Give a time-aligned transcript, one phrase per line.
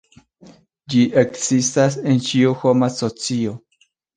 [0.93, 3.57] Ĝi ekzistas en ĉiu homa socio.